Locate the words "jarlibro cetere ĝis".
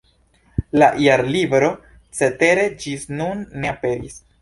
1.07-3.09